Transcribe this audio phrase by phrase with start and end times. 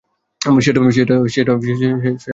[0.65, 2.03] সেটা করেই বা কী লাভ?